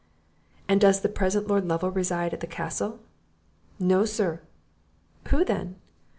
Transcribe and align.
"And 0.67 0.81
does 0.81 1.01
the 1.01 1.09
present 1.09 1.47
Lord 1.47 1.67
Lovel 1.67 1.91
reside 1.91 2.33
at 2.33 2.39
the 2.39 2.47
castle?" 2.47 3.01
"No, 3.77 4.03
sir." 4.03 4.41
"Who 5.29 5.45
then?" 5.45 5.75